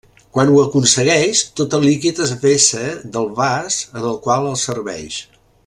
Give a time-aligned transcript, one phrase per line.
[0.35, 2.81] Quan ho aconsegueix, tot el líquid es vessa
[3.17, 5.21] del vas en el qual el serveix.